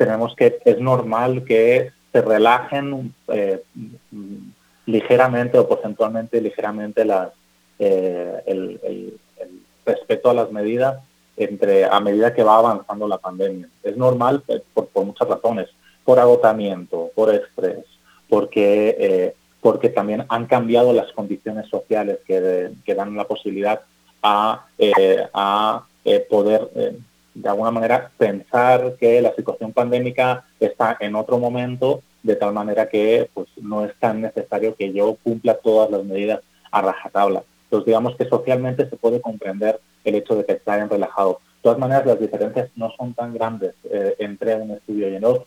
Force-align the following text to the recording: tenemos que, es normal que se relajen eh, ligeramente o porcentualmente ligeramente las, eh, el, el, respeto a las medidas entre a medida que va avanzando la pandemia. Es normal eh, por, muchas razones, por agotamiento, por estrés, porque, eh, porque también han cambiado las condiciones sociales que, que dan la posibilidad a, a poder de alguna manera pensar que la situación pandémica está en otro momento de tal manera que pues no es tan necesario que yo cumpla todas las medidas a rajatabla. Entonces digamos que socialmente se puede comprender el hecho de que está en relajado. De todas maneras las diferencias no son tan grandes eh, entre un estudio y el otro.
tenemos 0.00 0.34
que, 0.34 0.58
es 0.64 0.80
normal 0.80 1.44
que 1.44 1.90
se 2.10 2.22
relajen 2.22 3.14
eh, 3.28 3.62
ligeramente 4.86 5.58
o 5.58 5.68
porcentualmente 5.68 6.40
ligeramente 6.40 7.04
las, 7.04 7.28
eh, 7.78 8.40
el, 8.46 8.80
el, 8.82 9.18
respeto 9.84 10.30
a 10.30 10.34
las 10.34 10.50
medidas 10.52 11.02
entre 11.36 11.84
a 11.84 12.00
medida 12.00 12.32
que 12.32 12.42
va 12.42 12.56
avanzando 12.56 13.06
la 13.06 13.18
pandemia. 13.18 13.68
Es 13.82 13.94
normal 13.98 14.42
eh, 14.48 14.62
por, 14.72 14.88
muchas 15.04 15.28
razones, 15.28 15.68
por 16.02 16.18
agotamiento, 16.18 17.10
por 17.14 17.34
estrés, 17.34 17.84
porque, 18.26 18.96
eh, 18.98 19.34
porque 19.60 19.90
también 19.90 20.24
han 20.30 20.46
cambiado 20.46 20.94
las 20.94 21.12
condiciones 21.12 21.68
sociales 21.68 22.20
que, 22.26 22.70
que 22.86 22.94
dan 22.94 23.14
la 23.14 23.24
posibilidad 23.24 23.82
a, 24.22 24.64
a 25.34 25.84
poder 26.30 26.70
de 27.40 27.48
alguna 27.48 27.70
manera 27.70 28.10
pensar 28.18 28.96
que 28.98 29.20
la 29.22 29.34
situación 29.34 29.72
pandémica 29.72 30.44
está 30.58 30.96
en 31.00 31.14
otro 31.14 31.38
momento 31.38 32.02
de 32.22 32.36
tal 32.36 32.52
manera 32.52 32.88
que 32.88 33.30
pues 33.32 33.48
no 33.60 33.84
es 33.84 33.94
tan 33.98 34.20
necesario 34.20 34.74
que 34.74 34.92
yo 34.92 35.16
cumpla 35.22 35.54
todas 35.54 35.90
las 35.90 36.04
medidas 36.04 36.40
a 36.70 36.82
rajatabla. 36.82 37.42
Entonces 37.64 37.86
digamos 37.86 38.16
que 38.16 38.28
socialmente 38.28 38.88
se 38.88 38.96
puede 38.96 39.20
comprender 39.20 39.80
el 40.04 40.14
hecho 40.16 40.34
de 40.34 40.44
que 40.44 40.52
está 40.52 40.78
en 40.78 40.90
relajado. 40.90 41.40
De 41.56 41.62
todas 41.62 41.78
maneras 41.78 42.06
las 42.06 42.20
diferencias 42.20 42.68
no 42.76 42.90
son 42.96 43.14
tan 43.14 43.32
grandes 43.32 43.74
eh, 43.84 44.16
entre 44.18 44.56
un 44.56 44.72
estudio 44.72 45.08
y 45.08 45.14
el 45.14 45.24
otro. 45.24 45.46